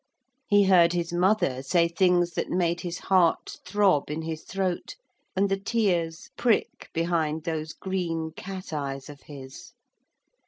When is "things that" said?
1.87-2.49